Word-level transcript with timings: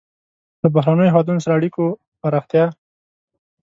له 0.61 0.67
بهرنیو 0.75 1.11
هېوادونو 1.13 1.43
سره 1.43 1.55
اړیکو 1.59 1.83
پراختیا. 2.21 2.65